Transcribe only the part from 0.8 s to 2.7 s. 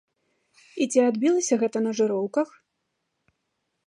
І ці адбілася гэта на жыроўках?